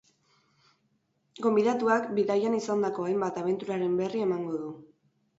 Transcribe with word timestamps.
Gonbidatuak, 1.45 2.07
bidaian 2.19 2.55
izandako 2.59 3.05
hainbat 3.09 3.37
abenturaren 3.43 3.93
berri 4.01 4.23
emango 4.29 4.57
du. 4.63 4.71